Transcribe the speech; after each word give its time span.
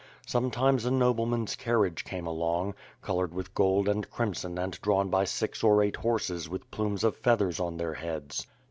Sometimes 0.25 0.83
a 0.83 0.89
nobleman's 0.89 1.55
carriage 1.55 2.03
came 2.03 2.25
along, 2.25 2.73
colored 3.03 3.35
with 3.35 3.53
gold 3.53 3.87
and 3.87 4.09
crimson 4.09 4.57
and 4.57 4.81
drawn 4.81 5.09
by 5.11 5.25
six 5.25 5.63
or 5.63 5.83
eight 5.83 5.97
horses 5.97 6.49
with 6.49 6.71
plumes 6.71 7.03
of 7.03 7.15
feathers 7.15 7.59
on 7.59 7.77
their 7.77 7.93
heads. 7.93 8.47